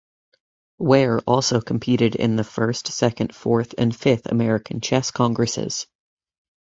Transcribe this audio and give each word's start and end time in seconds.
Ware 0.79 1.19
also 1.27 1.61
competed 1.61 2.15
in 2.15 2.35
the 2.35 2.43
first, 2.43 2.87
second, 2.87 3.35
fourth 3.35 3.75
and 3.77 3.95
fifth 3.95 4.25
American 4.25 4.81
Chess 4.81 5.11
Congresses. 5.11 5.85